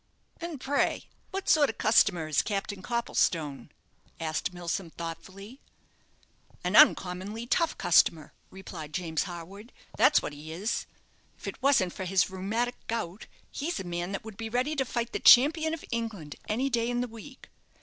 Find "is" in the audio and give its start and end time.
2.27-2.41, 10.51-10.87